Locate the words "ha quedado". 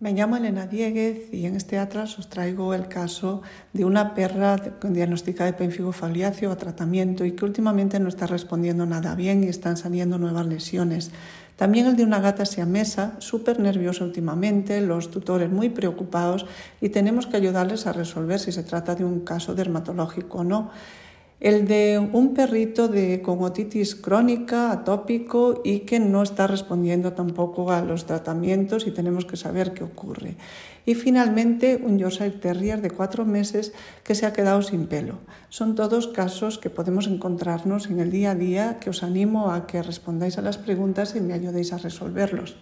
34.26-34.60